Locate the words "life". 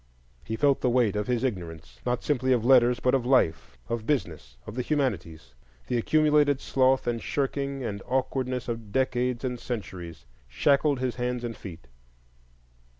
3.23-3.77